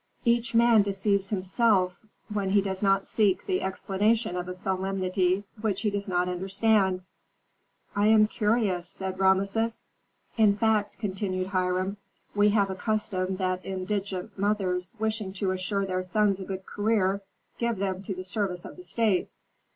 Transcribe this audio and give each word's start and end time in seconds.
"Each 0.25 0.55
man 0.55 0.81
deceives 0.81 1.29
himself 1.29 1.95
when 2.27 2.49
he 2.49 2.61
does 2.63 2.81
not 2.81 3.05
seek 3.05 3.45
the 3.45 3.61
explanation 3.61 4.35
of 4.35 4.47
a 4.47 4.55
solemnity 4.55 5.43
which 5.59 5.81
he 5.83 5.91
does 5.91 6.07
not 6.07 6.27
understand." 6.27 7.03
"I 7.95 8.07
am 8.07 8.25
curious," 8.25 8.89
said 8.89 9.19
Rameses. 9.19 9.83
"In 10.37 10.57
fact," 10.57 10.97
continued 10.97 11.49
Hiram, 11.49 11.97
"we 12.33 12.49
have 12.49 12.71
a 12.71 12.75
custom 12.75 13.35
that 13.35 13.63
indigent 13.63 14.35
mothers 14.39 14.95
wishing 14.97 15.33
to 15.33 15.51
assure 15.51 15.85
their 15.85 16.01
sons 16.01 16.39
a 16.39 16.45
good 16.45 16.65
career 16.65 17.21
give 17.59 17.77
them 17.77 18.01
to 18.01 18.15
the 18.15 18.23
service 18.23 18.65
of 18.65 18.77
the 18.77 18.83
state. 18.83 19.29